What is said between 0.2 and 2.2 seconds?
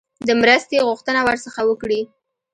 د مرستې غوښتنه ورڅخه وکړي.